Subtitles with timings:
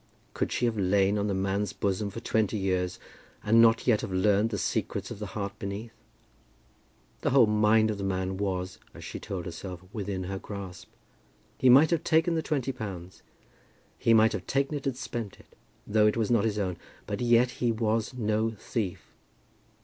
[0.33, 2.97] Could she have lain on the man's bosom for twenty years,
[3.43, 5.93] and not yet have learned the secrets of the heart beneath?
[7.21, 10.89] The whole mind of the man was, as she told herself, within her grasp.
[11.59, 13.21] He might have taken the twenty pounds;
[13.99, 17.21] he might have taken it and spent it, though it was not his own; but
[17.21, 19.13] yet he was no thief.